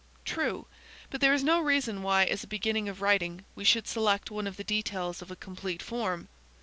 [0.25, 0.65] True,
[1.11, 4.47] but there is no reason why as a beginning of writing, we should select one
[4.47, 6.27] of the details of a complete form.